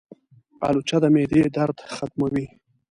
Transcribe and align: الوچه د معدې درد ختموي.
الوچه 0.67 0.97
د 1.03 1.05
معدې 1.13 1.41
درد 1.55 1.77
ختموي. 1.95 2.45